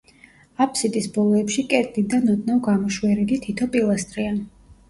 [0.63, 4.35] აფსიდის ბოლოებში კედლიდან ოდნავ გამოშვერილი თითო პილასტრია.